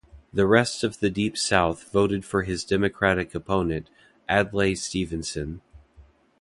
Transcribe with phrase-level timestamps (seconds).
[0.33, 3.87] The rest of the Deep South voted for his Democratic opponent,
[4.27, 5.61] Adlai Stevenson.